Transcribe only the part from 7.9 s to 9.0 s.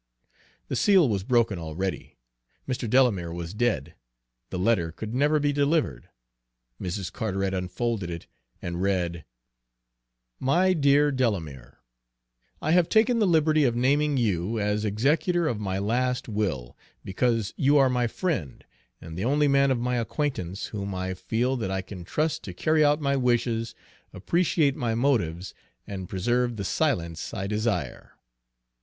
it and